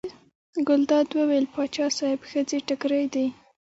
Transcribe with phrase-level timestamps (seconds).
[0.67, 3.25] ګلداد وویل: پاچا صاحب ښځې تکړې دي.